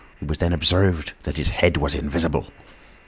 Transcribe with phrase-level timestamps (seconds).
[0.19, 2.47] It was then ob served that his head was invisible.